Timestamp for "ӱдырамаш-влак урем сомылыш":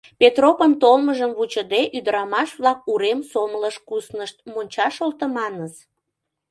1.97-3.75